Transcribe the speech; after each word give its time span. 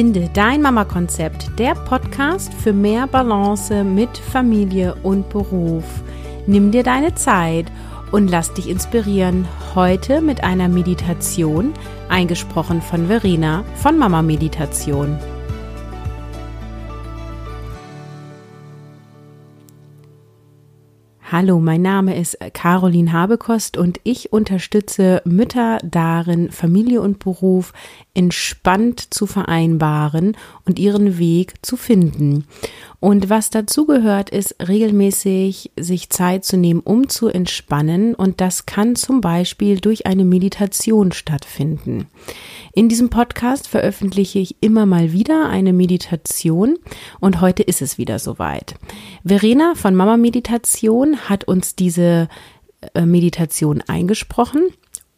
Finde 0.00 0.30
dein 0.32 0.62
Mama-Konzept, 0.62 1.58
der 1.58 1.74
Podcast 1.74 2.54
für 2.54 2.72
mehr 2.72 3.06
Balance 3.06 3.84
mit 3.84 4.16
Familie 4.16 4.94
und 5.02 5.28
Beruf. 5.28 5.84
Nimm 6.46 6.70
dir 6.70 6.82
deine 6.82 7.16
Zeit 7.16 7.66
und 8.10 8.30
lass 8.30 8.54
dich 8.54 8.70
inspirieren. 8.70 9.46
Heute 9.74 10.22
mit 10.22 10.42
einer 10.42 10.68
Meditation, 10.68 11.74
eingesprochen 12.08 12.80
von 12.80 13.08
Verena 13.08 13.62
von 13.74 13.98
Mama 13.98 14.22
Meditation. 14.22 15.18
Hallo, 21.32 21.60
mein 21.60 21.82
Name 21.82 22.18
ist 22.18 22.38
Caroline 22.54 23.12
Habekost 23.12 23.76
und 23.76 24.00
ich 24.02 24.32
unterstütze 24.32 25.22
Mütter 25.24 25.78
darin, 25.84 26.50
Familie 26.50 27.00
und 27.02 27.20
Beruf 27.20 27.72
entspannt 28.14 29.14
zu 29.14 29.26
vereinbaren 29.26 30.36
und 30.66 30.80
ihren 30.80 31.18
Weg 31.18 31.54
zu 31.62 31.76
finden. 31.76 32.48
Und 32.98 33.30
was 33.30 33.48
dazu 33.48 33.86
gehört, 33.86 34.30
ist 34.30 34.56
regelmäßig 34.66 35.70
sich 35.78 36.10
Zeit 36.10 36.44
zu 36.44 36.56
nehmen, 36.56 36.80
um 36.80 37.08
zu 37.08 37.28
entspannen. 37.28 38.16
Und 38.16 38.40
das 38.40 38.66
kann 38.66 38.96
zum 38.96 39.20
Beispiel 39.20 39.78
durch 39.78 40.06
eine 40.06 40.24
Meditation 40.24 41.12
stattfinden. 41.12 42.08
In 42.72 42.88
diesem 42.88 43.10
Podcast 43.10 43.66
veröffentliche 43.66 44.38
ich 44.38 44.56
immer 44.60 44.86
mal 44.86 45.12
wieder 45.12 45.48
eine 45.48 45.72
Meditation 45.72 46.78
und 47.18 47.40
heute 47.40 47.62
ist 47.64 47.82
es 47.82 47.98
wieder 47.98 48.18
soweit. 48.18 48.76
Verena 49.24 49.74
von 49.74 49.94
Mama 49.94 50.16
Meditation 50.16 51.28
hat 51.28 51.44
uns 51.44 51.74
diese 51.74 52.28
äh, 52.94 53.04
Meditation 53.04 53.82
eingesprochen 53.86 54.68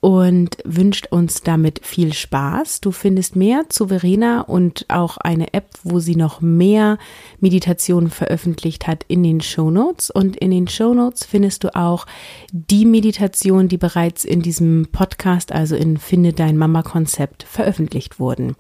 und 0.03 0.57
wünscht 0.65 1.07
uns 1.13 1.43
damit 1.43 1.87
viel 1.87 2.13
Spaß. 2.13 2.81
Du 2.81 2.91
findest 2.91 3.37
mehr 3.37 3.67
zu 3.69 3.87
Verena 3.87 4.41
und 4.41 4.85
auch 4.89 5.17
eine 5.17 5.55
App, 5.55 5.69
wo 5.85 6.01
sie 6.01 6.17
noch 6.17 6.41
mehr 6.41 6.99
Meditationen 7.39 8.11
veröffentlicht 8.11 8.89
hat 8.89 9.05
in 9.07 9.23
den 9.23 9.41
Show 9.41 9.71
Notes. 9.71 10.11
Und 10.11 10.37
in 10.37 10.51
den 10.51 10.67
Show 10.67 10.93
Notes 10.93 11.25
findest 11.25 11.63
du 11.63 11.77
auch 11.77 12.05
die 12.51 12.85
Meditation, 12.85 13.69
die 13.69 13.79
bereits 13.79 14.25
in 14.25 14.43
diesem 14.43 14.89
Podcast, 14.91 15.53
also 15.53 15.77
in 15.77 15.99
Finde 15.99 16.33
dein 16.33 16.59
Mama 16.59 16.83
Konzept 16.83 17.45
veröffentlicht 17.45 18.19
wurden. 18.19 18.57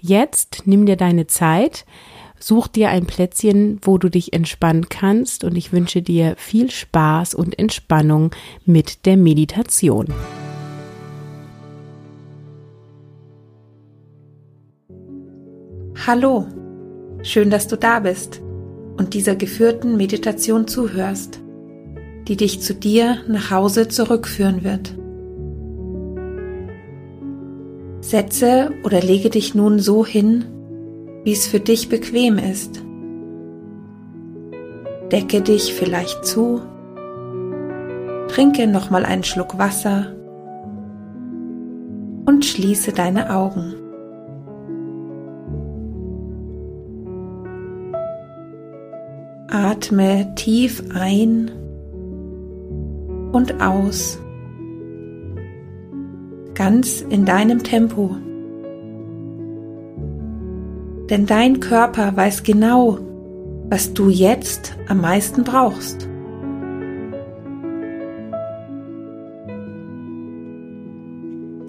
Jetzt 0.00 0.62
nimm 0.64 0.86
dir 0.86 0.96
deine 0.96 1.26
Zeit. 1.26 1.84
Such 2.40 2.66
dir 2.66 2.88
ein 2.88 3.04
Plätzchen, 3.04 3.78
wo 3.82 3.98
du 3.98 4.08
dich 4.08 4.32
entspannen 4.32 4.88
kannst 4.88 5.44
und 5.44 5.54
ich 5.54 5.70
wünsche 5.70 6.00
dir 6.00 6.34
viel 6.38 6.70
Spaß 6.70 7.34
und 7.34 7.58
Entspannung 7.58 8.30
mit 8.64 9.04
der 9.04 9.18
Meditation. 9.18 10.14
Hallo, 16.06 16.46
schön, 17.22 17.50
dass 17.50 17.66
du 17.66 17.76
da 17.76 17.98
bist 17.98 18.40
und 18.96 19.14
dieser 19.14 19.34
geführten 19.34 19.96
Meditation 19.96 20.68
zuhörst, 20.68 21.40
die 22.28 22.36
dich 22.36 22.62
zu 22.62 22.72
dir 22.72 23.18
nach 23.26 23.50
Hause 23.50 23.88
zurückführen 23.88 24.62
wird. 24.62 24.94
Setze 28.00 28.70
oder 28.84 29.00
lege 29.02 29.28
dich 29.28 29.56
nun 29.56 29.80
so 29.80 30.06
hin, 30.06 30.44
wie 31.24 31.32
es 31.32 31.48
für 31.48 31.60
dich 31.60 31.88
bequem 31.88 32.38
ist. 32.38 32.80
Decke 35.10 35.42
dich 35.42 35.74
vielleicht 35.74 36.24
zu, 36.24 36.62
trinke 38.28 38.68
nochmal 38.68 39.04
einen 39.04 39.24
Schluck 39.24 39.58
Wasser 39.58 40.14
und 42.24 42.44
schließe 42.44 42.92
deine 42.92 43.34
Augen. 43.34 43.77
Atme 49.78 50.34
tief 50.34 50.82
ein 50.92 51.52
und 53.30 53.62
aus, 53.62 54.18
ganz 56.54 57.00
in 57.00 57.24
deinem 57.24 57.62
Tempo. 57.62 58.16
Denn 61.08 61.26
dein 61.26 61.60
Körper 61.60 62.16
weiß 62.16 62.42
genau, 62.42 62.98
was 63.68 63.94
du 63.94 64.08
jetzt 64.08 64.76
am 64.88 65.00
meisten 65.00 65.44
brauchst. 65.44 66.08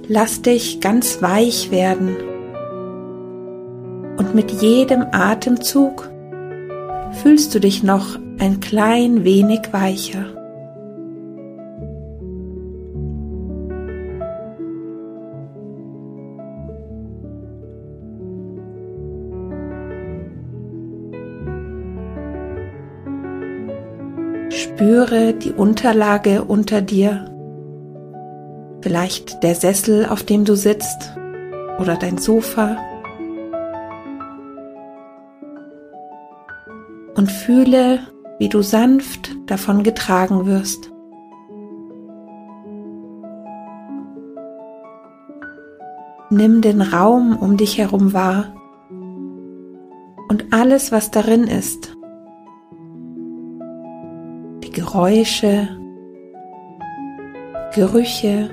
Lass 0.07 0.41
dich 0.41 0.81
ganz 0.81 1.21
weich 1.21 1.69
werden 1.69 2.15
und 4.17 4.33
mit 4.33 4.49
jedem 4.49 5.05
Atemzug 5.11 6.09
fühlst 7.11 7.53
du 7.53 7.59
dich 7.59 7.83
noch 7.83 8.17
ein 8.39 8.59
klein 8.59 9.23
wenig 9.23 9.61
weicher. 9.71 10.25
Spüre 24.49 25.33
die 25.33 25.51
Unterlage 25.51 26.45
unter 26.45 26.81
dir, 26.81 27.25
vielleicht 28.81 29.43
der 29.43 29.55
Sessel, 29.55 30.05
auf 30.05 30.23
dem 30.23 30.45
du 30.45 30.55
sitzt 30.55 31.13
oder 31.79 31.95
dein 31.97 32.17
Sofa. 32.17 32.77
Fühle, 37.49 38.01
wie 38.37 38.47
du 38.47 38.61
sanft 38.61 39.35
davon 39.49 39.81
getragen 39.81 40.45
wirst. 40.45 40.91
Nimm 46.29 46.61
den 46.61 46.79
Raum 46.83 47.35
um 47.35 47.57
dich 47.57 47.79
herum 47.79 48.13
wahr 48.13 48.53
und 50.27 50.45
alles, 50.51 50.91
was 50.91 51.09
darin 51.09 51.45
ist. 51.45 51.97
Die 54.63 54.71
Geräusche, 54.71 55.69
Gerüche, 57.73 58.51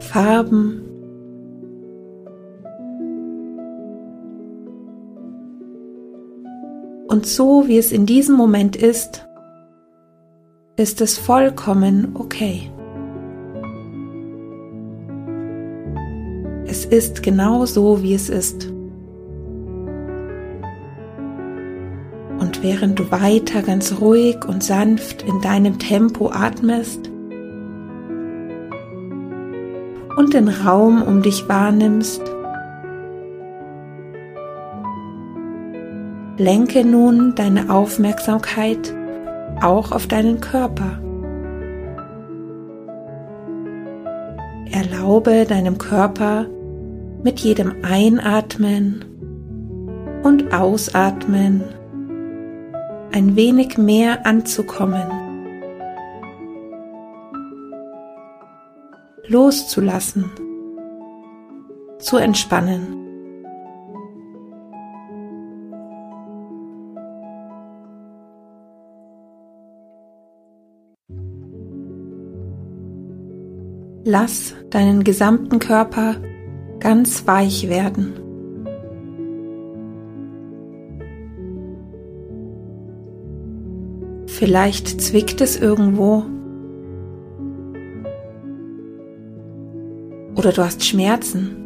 Farben, 0.00 0.91
Und 7.12 7.26
so 7.26 7.68
wie 7.68 7.76
es 7.76 7.92
in 7.92 8.06
diesem 8.06 8.36
Moment 8.36 8.74
ist, 8.74 9.28
ist 10.78 11.02
es 11.02 11.18
vollkommen 11.18 12.12
okay. 12.14 12.70
Es 16.64 16.86
ist 16.86 17.22
genau 17.22 17.66
so, 17.66 18.02
wie 18.02 18.14
es 18.14 18.30
ist. 18.30 18.72
Und 22.38 22.62
während 22.62 22.98
du 22.98 23.10
weiter 23.10 23.60
ganz 23.60 24.00
ruhig 24.00 24.46
und 24.46 24.64
sanft 24.64 25.20
in 25.20 25.38
deinem 25.42 25.78
Tempo 25.78 26.30
atmest 26.30 27.10
und 30.16 30.32
den 30.32 30.48
Raum 30.48 31.02
um 31.02 31.20
dich 31.20 31.46
wahrnimmst, 31.46 32.22
Lenke 36.38 36.84
nun 36.84 37.34
deine 37.34 37.70
Aufmerksamkeit 37.70 38.94
auch 39.60 39.92
auf 39.92 40.06
deinen 40.06 40.40
Körper. 40.40 40.98
Erlaube 44.70 45.44
deinem 45.44 45.76
Körper 45.76 46.46
mit 47.22 47.40
jedem 47.40 47.74
Einatmen 47.82 49.04
und 50.22 50.54
Ausatmen 50.54 51.62
ein 53.12 53.36
wenig 53.36 53.76
mehr 53.76 54.24
anzukommen, 54.24 55.06
loszulassen, 59.28 60.30
zu 61.98 62.16
entspannen. 62.16 63.01
Lass 74.14 74.54
deinen 74.68 75.04
gesamten 75.04 75.58
Körper 75.58 76.16
ganz 76.80 77.26
weich 77.26 77.70
werden. 77.70 78.12
Vielleicht 84.26 85.00
zwickt 85.00 85.40
es 85.40 85.58
irgendwo. 85.58 86.24
Oder 90.36 90.52
du 90.52 90.62
hast 90.62 90.84
Schmerzen. 90.84 91.56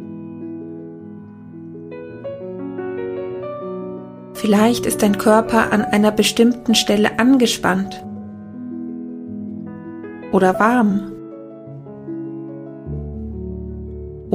Vielleicht 4.31 4.85
ist 4.85 5.03
dein 5.03 5.17
Körper 5.17 5.73
an 5.73 5.81
einer 5.81 6.11
bestimmten 6.11 6.75
Stelle 6.75 7.19
angespannt 7.19 8.05
oder 10.31 10.57
warm 10.61 11.16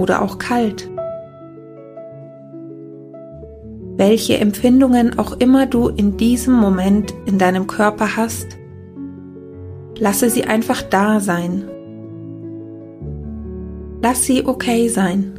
oder 0.03 0.21
auch 0.21 0.39
kalt. 0.39 0.91
Welche 3.97 4.39
Empfindungen 4.39 5.19
auch 5.19 5.33
immer 5.39 5.67
du 5.67 5.89
in 5.89 6.17
diesem 6.17 6.55
Moment 6.55 7.15
in 7.25 7.39
deinem 7.39 7.69
Körper 7.69 8.17
hast, 8.17 8.59
lasse 9.99 10.29
sie 10.29 10.45
einfach 10.45 10.83
da 10.83 11.21
sein. 11.21 11.65
Lass 14.03 14.25
sie 14.25 14.45
okay 14.45 14.89
sein. 14.89 15.39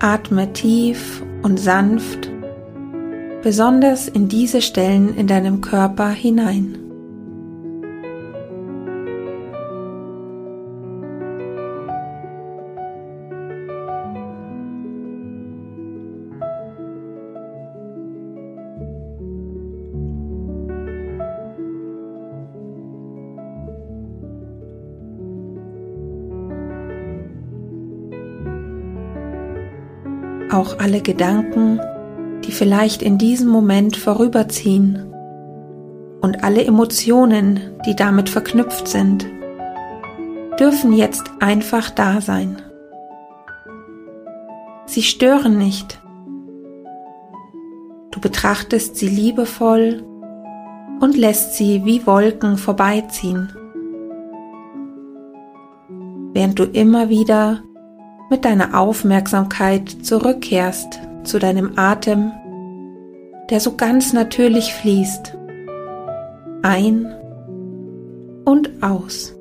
Atme 0.00 0.52
tief 0.52 1.24
und 1.42 1.58
sanft, 1.58 2.30
besonders 3.42 4.06
in 4.08 4.28
diese 4.28 4.60
Stellen 4.60 5.16
in 5.16 5.26
deinem 5.26 5.62
Körper 5.62 6.10
hinein. 6.10 6.87
Auch 30.52 30.78
alle 30.78 31.00
Gedanken, 31.00 31.80
die 32.44 32.52
vielleicht 32.52 33.02
in 33.02 33.18
diesem 33.18 33.48
Moment 33.48 33.96
vorüberziehen 33.96 35.12
und 36.20 36.42
alle 36.42 36.64
Emotionen, 36.64 37.60
die 37.86 37.94
damit 37.94 38.28
verknüpft 38.28 38.88
sind, 38.88 39.26
dürfen 40.58 40.92
jetzt 40.92 41.30
einfach 41.40 41.90
da 41.90 42.20
sein. 42.20 42.60
Sie 44.86 45.02
stören 45.02 45.58
nicht. 45.58 46.00
Du 48.10 48.20
betrachtest 48.20 48.96
sie 48.96 49.08
liebevoll 49.08 50.02
und 51.00 51.16
lässt 51.16 51.54
sie 51.54 51.84
wie 51.84 52.06
Wolken 52.06 52.56
vorbeiziehen, 52.56 53.52
während 56.32 56.58
du 56.58 56.64
immer 56.64 57.08
wieder 57.08 57.62
mit 58.30 58.44
deiner 58.44 58.78
Aufmerksamkeit 58.78 59.88
zurückkehrst 60.02 61.00
zu 61.24 61.38
deinem 61.38 61.72
Atem, 61.76 62.32
der 63.50 63.60
so 63.60 63.76
ganz 63.76 64.12
natürlich 64.12 64.74
fließt, 64.74 65.36
ein 66.62 67.14
und 68.44 68.82
aus. 68.82 69.37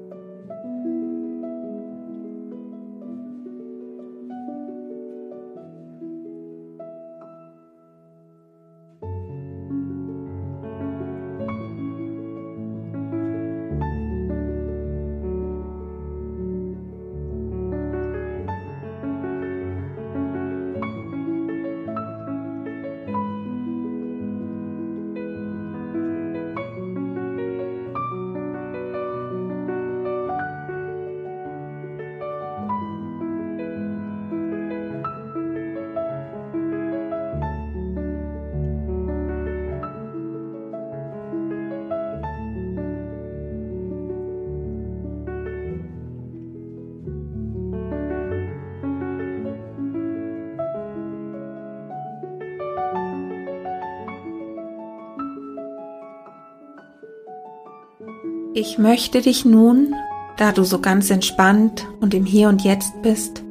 Ich 58.59 58.79
möchte 58.79 59.21
dich 59.21 59.45
nun, 59.45 59.93
da 60.35 60.51
du 60.51 60.63
so 60.63 60.81
ganz 60.81 61.11
entspannt 61.11 61.85
und 62.01 62.15
im 62.15 62.25
Hier 62.25 62.49
und 62.49 62.63
Jetzt 62.63 63.03
bist, 63.03 63.43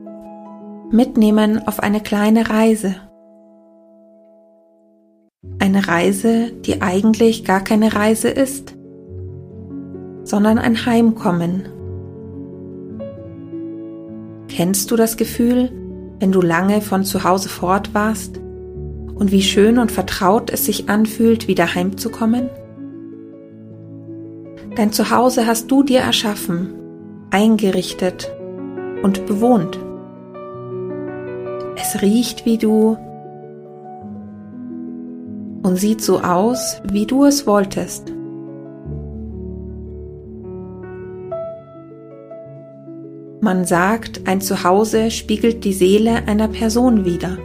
mitnehmen 0.91 1.64
auf 1.69 1.79
eine 1.79 2.00
kleine 2.00 2.50
Reise. 2.50 2.97
Eine 5.61 5.87
Reise, 5.87 6.50
die 6.50 6.82
eigentlich 6.82 7.44
gar 7.44 7.61
keine 7.61 7.94
Reise 7.94 8.31
ist, 8.31 8.75
sondern 10.25 10.58
ein 10.58 10.87
Heimkommen. 10.87 11.69
Kennst 14.49 14.91
du 14.91 14.97
das 14.97 15.17
Gefühl, 15.17 15.70
wenn 16.19 16.32
du 16.32 16.43
lange 16.43 16.81
von 16.81 17.05
zu 17.05 17.23
Hause 17.23 17.49
fort 17.49 17.94
warst 17.94 18.41
und 19.14 19.31
wie 19.31 19.43
schön 19.43 19.79
und 19.79 19.93
vertraut 19.93 20.50
es 20.50 20.67
sich 20.67 20.88
anfühlt, 20.88 21.47
wieder 21.47 21.76
heimzukommen? 21.76 22.50
Dein 24.76 24.93
Zuhause 24.93 25.46
hast 25.46 25.70
du 25.70 25.82
dir 25.82 26.00
erschaffen, 26.00 26.75
eingerichtet 27.31 28.31
und 29.02 29.25
bewohnt. 29.25 29.78
Es 31.76 32.02
riecht 32.02 32.44
wie 32.44 32.58
du 32.58 32.99
und 35.62 35.76
sieht 35.76 36.02
so 36.02 36.20
aus, 36.20 36.82
wie 36.93 37.06
du 37.06 37.25
es 37.25 37.46
wolltest. 37.46 38.12
Man 43.40 43.64
sagt, 43.64 44.28
ein 44.28 44.42
Zuhause 44.42 45.11
spiegelt 45.11 45.64
die 45.64 45.73
Seele 45.73 46.26
einer 46.26 46.49
Person 46.49 47.06
wider. 47.06 47.38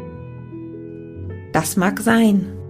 Das 1.53 1.77
mag 1.77 2.01
sein. 2.01 2.60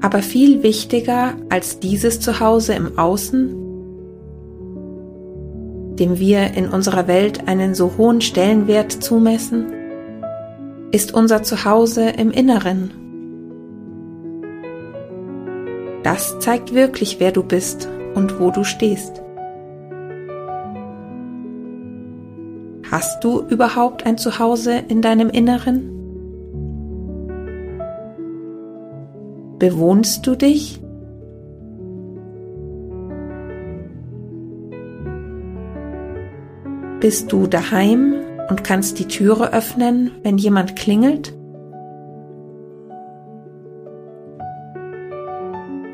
Aber 0.00 0.22
viel 0.22 0.62
wichtiger 0.62 1.34
als 1.48 1.80
dieses 1.80 2.20
Zuhause 2.20 2.74
im 2.74 2.98
Außen, 2.98 3.68
dem 5.96 6.18
wir 6.18 6.54
in 6.54 6.68
unserer 6.68 7.08
Welt 7.08 7.48
einen 7.48 7.74
so 7.74 7.92
hohen 7.98 8.20
Stellenwert 8.20 8.92
zumessen, 8.92 9.72
ist 10.92 11.12
unser 11.12 11.42
Zuhause 11.42 12.08
im 12.10 12.30
Inneren. 12.30 12.92
Das 16.04 16.38
zeigt 16.38 16.72
wirklich, 16.72 17.18
wer 17.18 17.32
du 17.32 17.42
bist 17.42 17.88
und 18.14 18.40
wo 18.40 18.50
du 18.50 18.64
stehst. 18.64 19.20
Hast 22.90 23.22
du 23.22 23.42
überhaupt 23.48 24.06
ein 24.06 24.16
Zuhause 24.16 24.82
in 24.88 25.02
deinem 25.02 25.28
Inneren? 25.28 25.97
Bewohnst 29.58 30.26
du 30.26 30.36
dich? 30.36 30.80
Bist 37.00 37.32
du 37.32 37.46
daheim 37.46 38.14
und 38.48 38.64
kannst 38.64 38.98
die 38.98 39.06
Türe 39.06 39.52
öffnen, 39.52 40.12
wenn 40.22 40.38
jemand 40.38 40.76
klingelt? 40.76 41.34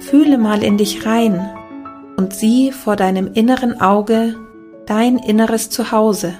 Fühle 0.00 0.38
mal 0.38 0.62
in 0.62 0.76
dich 0.76 1.06
rein 1.06 1.50
und 2.16 2.34
sieh 2.34 2.70
vor 2.70 2.96
deinem 2.96 3.32
inneren 3.32 3.80
Auge 3.80 4.34
dein 4.86 5.18
inneres 5.18 5.70
Zuhause. 5.70 6.34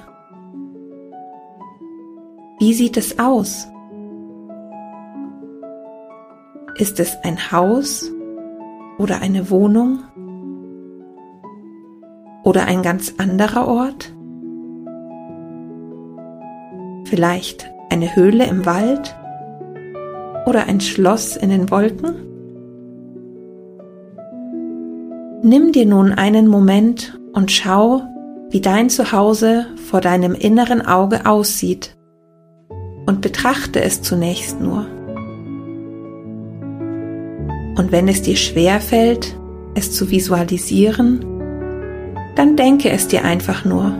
Wie 2.59 2.73
sieht 2.73 2.97
es 2.97 3.17
aus? 3.19 3.67
Ist 6.77 6.99
es 6.99 7.17
ein 7.23 7.53
Haus 7.53 8.11
oder 8.97 9.21
eine 9.21 9.49
Wohnung 9.49 9.99
oder 12.43 12.65
ein 12.65 12.81
ganz 12.81 13.13
anderer 13.17 13.65
Ort? 13.65 14.13
Vielleicht 17.05 17.71
eine 17.89 18.13
Höhle 18.17 18.45
im 18.45 18.65
Wald 18.65 19.15
oder 20.45 20.65
ein 20.67 20.81
Schloss 20.81 21.37
in 21.37 21.49
den 21.49 21.71
Wolken? 21.71 22.15
Nimm 25.43 25.71
dir 25.71 25.85
nun 25.85 26.11
einen 26.11 26.49
Moment 26.49 27.17
und 27.31 27.53
schau, 27.53 28.01
wie 28.49 28.59
dein 28.59 28.89
Zuhause 28.89 29.67
vor 29.89 30.01
deinem 30.01 30.35
inneren 30.35 30.85
Auge 30.85 31.25
aussieht 31.25 31.95
und 33.05 33.21
betrachte 33.21 33.81
es 33.81 34.01
zunächst 34.01 34.59
nur. 34.59 34.87
Und 37.75 37.91
wenn 37.91 38.07
es 38.07 38.21
dir 38.21 38.37
schwer 38.37 38.79
fällt, 38.79 39.37
es 39.75 39.91
zu 39.91 40.09
visualisieren, 40.09 41.25
dann 42.35 42.55
denke 42.55 42.89
es 42.89 43.07
dir 43.07 43.23
einfach 43.23 43.65
nur. 43.65 43.93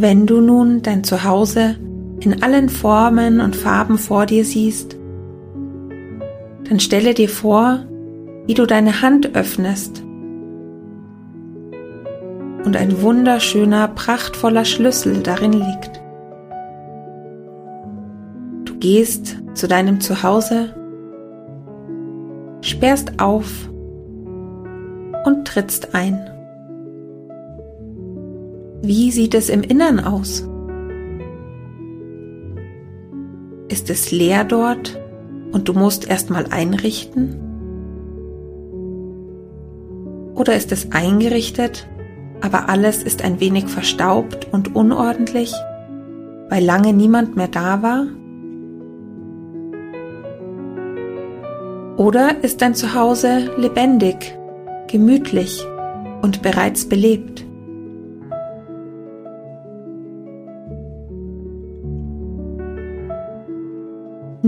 Wenn 0.00 0.28
du 0.28 0.40
nun 0.40 0.80
dein 0.82 1.02
Zuhause 1.02 1.74
in 2.20 2.40
allen 2.44 2.68
Formen 2.68 3.40
und 3.40 3.56
Farben 3.56 3.98
vor 3.98 4.26
dir 4.26 4.44
siehst, 4.44 4.96
dann 6.68 6.78
stelle 6.78 7.14
dir 7.14 7.28
vor, 7.28 7.80
wie 8.46 8.54
du 8.54 8.64
deine 8.64 9.02
Hand 9.02 9.34
öffnest 9.34 10.04
und 12.64 12.76
ein 12.76 13.02
wunderschöner, 13.02 13.88
prachtvoller 13.88 14.64
Schlüssel 14.64 15.20
darin 15.20 15.52
liegt. 15.52 16.00
Du 18.66 18.78
gehst 18.78 19.38
zu 19.54 19.66
deinem 19.66 20.00
Zuhause, 20.00 20.76
sperrst 22.60 23.18
auf 23.18 23.68
und 25.24 25.44
trittst 25.48 25.92
ein. 25.92 26.37
Wie 28.80 29.10
sieht 29.10 29.34
es 29.34 29.48
im 29.48 29.62
Innern 29.62 29.98
aus? 29.98 30.48
Ist 33.68 33.90
es 33.90 34.12
leer 34.12 34.44
dort 34.44 35.00
und 35.50 35.68
du 35.68 35.72
musst 35.72 36.08
erstmal 36.08 36.46
einrichten? 36.50 37.36
Oder 40.36 40.54
ist 40.54 40.70
es 40.70 40.92
eingerichtet, 40.92 41.88
aber 42.40 42.68
alles 42.68 43.02
ist 43.02 43.24
ein 43.24 43.40
wenig 43.40 43.66
verstaubt 43.66 44.46
und 44.52 44.76
unordentlich, 44.76 45.52
weil 46.48 46.64
lange 46.64 46.92
niemand 46.92 47.34
mehr 47.34 47.48
da 47.48 47.82
war? 47.82 48.06
Oder 51.96 52.44
ist 52.44 52.62
dein 52.62 52.76
Zuhause 52.76 53.50
lebendig, 53.56 54.38
gemütlich 54.86 55.66
und 56.22 56.42
bereits 56.42 56.88
belebt? 56.88 57.47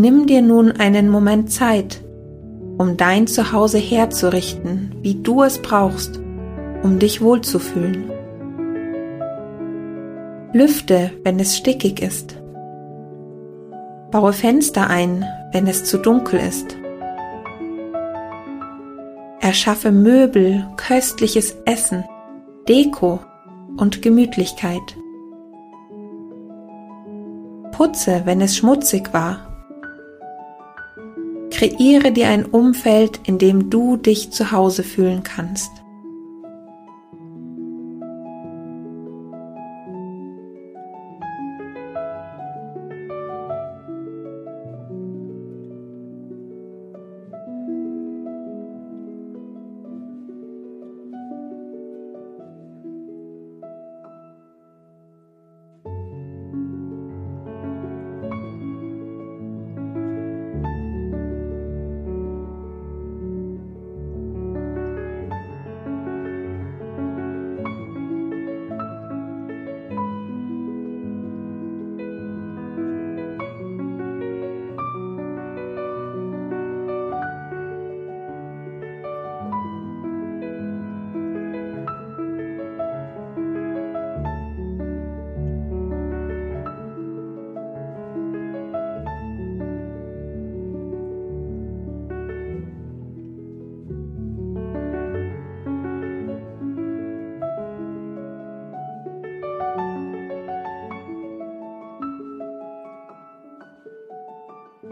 Nimm 0.01 0.27
dir 0.27 0.41
nun 0.41 0.73
einen 0.73 1.11
Moment 1.11 1.53
Zeit, 1.53 2.03
um 2.79 2.97
dein 2.97 3.27
Zuhause 3.27 3.77
herzurichten, 3.77 4.95
wie 5.03 5.17
du 5.17 5.43
es 5.43 5.61
brauchst, 5.61 6.19
um 6.83 6.99
dich 6.99 7.21
wohlzufühlen. 7.21 8.11
Lüfte, 10.55 11.11
wenn 11.23 11.39
es 11.39 11.55
stickig 11.55 12.01
ist. 12.01 12.39
Baue 14.11 14.33
Fenster 14.33 14.89
ein, 14.89 15.27
wenn 15.53 15.67
es 15.67 15.85
zu 15.85 15.99
dunkel 15.99 16.41
ist. 16.41 16.79
Erschaffe 19.41 19.93
Möbel, 19.93 20.67
köstliches 20.79 21.59
Essen, 21.67 22.05
Deko 22.67 23.21
und 23.77 24.01
Gemütlichkeit. 24.01 24.97
Putze, 27.73 28.23
wenn 28.25 28.41
es 28.41 28.57
schmutzig 28.57 29.13
war 29.13 29.50
Kreiere 31.61 32.11
dir 32.11 32.29
ein 32.29 32.47
Umfeld, 32.47 33.21
in 33.25 33.37
dem 33.37 33.69
du 33.69 33.99
dich 33.99 34.31
zu 34.31 34.51
Hause 34.51 34.83
fühlen 34.83 35.23
kannst. 35.23 35.71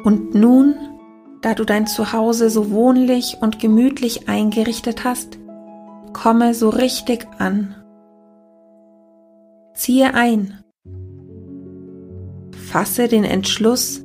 Und 0.08 0.34
nun, 0.34 0.74
da 1.42 1.52
du 1.52 1.66
dein 1.66 1.86
Zuhause 1.86 2.48
so 2.48 2.70
wohnlich 2.70 3.36
und 3.42 3.58
gemütlich 3.58 4.26
eingerichtet 4.26 5.04
hast, 5.04 5.38
komme 6.14 6.54
so 6.54 6.70
richtig 6.70 7.26
an. 7.36 7.74
Ziehe 9.74 10.14
ein. 10.14 10.64
Fasse 12.56 13.06
den 13.06 13.24
Entschluss, 13.24 14.02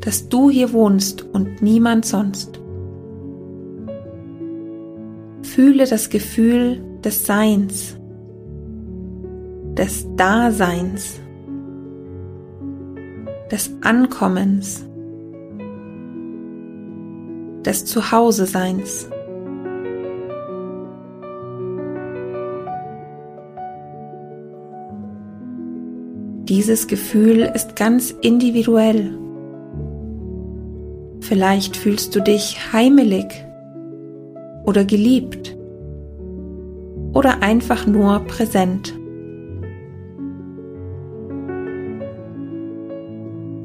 dass 0.00 0.28
du 0.28 0.50
hier 0.50 0.72
wohnst 0.72 1.22
und 1.22 1.62
niemand 1.62 2.04
sonst. 2.04 2.60
Fühle 5.42 5.86
das 5.86 6.10
Gefühl 6.10 6.82
des 7.04 7.26
Seins, 7.26 7.96
des 9.78 10.04
Daseins, 10.16 11.20
des 13.52 13.70
Ankommens 13.82 14.84
des 17.66 17.84
Zuhause-Seins. 17.84 19.08
Dieses 26.48 26.86
Gefühl 26.86 27.50
ist 27.54 27.74
ganz 27.74 28.10
individuell. 28.10 29.18
Vielleicht 31.20 31.76
fühlst 31.76 32.14
du 32.14 32.20
dich 32.20 32.72
heimelig 32.72 33.26
oder 34.64 34.84
geliebt 34.84 35.56
oder 37.14 37.42
einfach 37.42 37.86
nur 37.86 38.20
präsent. 38.20 38.92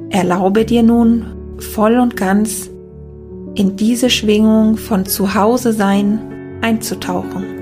Erlaube 0.10 0.64
dir 0.64 0.84
nun 0.84 1.26
voll 1.58 2.00
und 2.00 2.16
ganz 2.16 2.70
in 3.60 3.76
diese 3.76 4.10
Schwingung 4.10 4.78
von 4.78 5.06
Zuhause 5.06 5.74
sein 5.74 6.60
einzutauchen. 6.62 7.59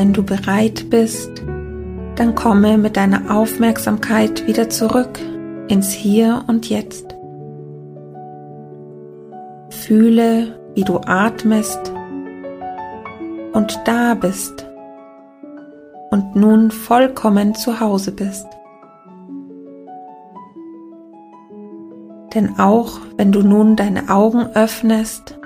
Wenn 0.00 0.14
du 0.14 0.22
bereit 0.22 0.88
bist, 0.88 1.30
dann 2.16 2.34
komme 2.34 2.78
mit 2.78 2.96
deiner 2.96 3.36
Aufmerksamkeit 3.36 4.46
wieder 4.46 4.70
zurück 4.70 5.18
ins 5.68 5.92
Hier 5.92 6.42
und 6.46 6.70
Jetzt. 6.70 7.14
Fühle, 9.68 10.58
wie 10.74 10.84
du 10.84 11.00
atmest 11.04 11.92
und 13.52 13.78
da 13.84 14.14
bist 14.14 14.66
und 16.10 16.34
nun 16.34 16.70
vollkommen 16.70 17.54
zu 17.54 17.78
Hause 17.78 18.12
bist. 18.12 18.46
Denn 22.34 22.58
auch 22.58 23.00
wenn 23.18 23.32
du 23.32 23.42
nun 23.42 23.76
deine 23.76 24.08
Augen 24.08 24.46
öffnest, 24.54 25.38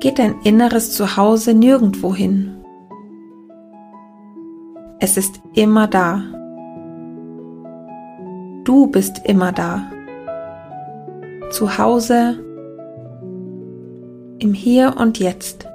geht 0.00 0.18
dein 0.18 0.40
inneres 0.42 0.92
Zuhause 0.92 1.52
nirgendwo 1.52 2.14
hin. 2.14 2.61
Es 5.04 5.16
ist 5.16 5.40
immer 5.54 5.88
da. 5.88 6.22
Du 8.62 8.86
bist 8.86 9.20
immer 9.26 9.50
da. 9.50 9.90
Zu 11.50 11.76
Hause, 11.76 12.38
im 14.38 14.54
Hier 14.54 14.94
und 14.96 15.18
Jetzt, 15.18 15.68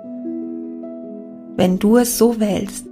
wenn 1.58 1.78
du 1.78 1.98
es 1.98 2.18
so 2.18 2.40
wählst. 2.40 2.88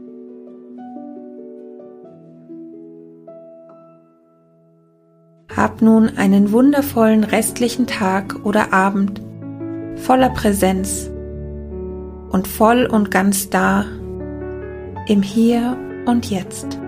Hab 5.55 5.81
nun 5.81 6.17
einen 6.17 6.51
wundervollen 6.51 7.23
restlichen 7.23 7.87
Tag 7.87 8.45
oder 8.45 8.73
Abend 8.73 9.21
voller 9.95 10.31
Präsenz 10.31 11.09
und 12.29 12.45
voll 12.45 12.85
und 12.91 13.09
ganz 13.09 13.49
da 13.49 13.85
im 15.07 15.21
Hier 15.21 15.77
und 16.05 16.29
Jetzt. 16.29 16.84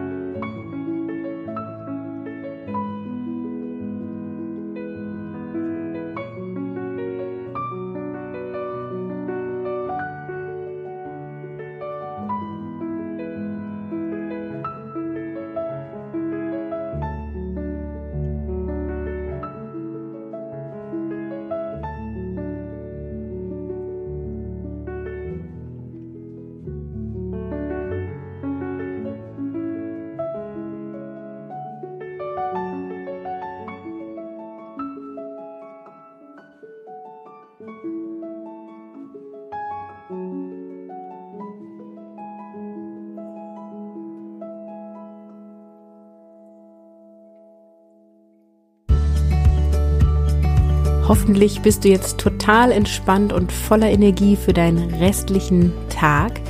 Hoffentlich 51.07 51.61
bist 51.61 51.85
du 51.85 51.89
jetzt 51.89 52.17
total 52.17 52.71
entspannt 52.71 53.31
und 53.31 53.51
voller 53.51 53.89
Energie 53.89 54.35
für 54.35 54.53
deinen 54.53 54.93
restlichen 54.95 55.71
Tag. 55.89 56.41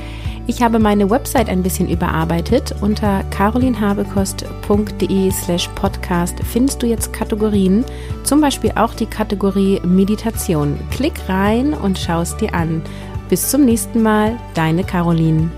Ich 0.48 0.62
habe 0.62 0.78
meine 0.78 1.10
Website 1.10 1.50
ein 1.50 1.62
bisschen 1.62 1.90
überarbeitet. 1.90 2.74
Unter 2.80 3.22
carolinhabekost.de 3.30 5.30
slash 5.30 5.68
podcast 5.74 6.36
findest 6.42 6.82
du 6.82 6.86
jetzt 6.86 7.12
Kategorien, 7.12 7.84
zum 8.24 8.40
Beispiel 8.40 8.72
auch 8.74 8.94
die 8.94 9.06
Kategorie 9.06 9.78
Meditation. 9.84 10.78
Klick 10.90 11.28
rein 11.28 11.74
und 11.74 11.98
schau 11.98 12.22
es 12.22 12.34
dir 12.38 12.54
an. 12.54 12.80
Bis 13.28 13.50
zum 13.50 13.66
nächsten 13.66 14.02
Mal, 14.02 14.38
deine 14.54 14.84
Caroline. 14.84 15.50